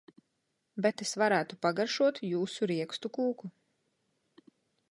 [0.85, 3.51] Bet es varētu pagaršotjūsu riekstu kūku.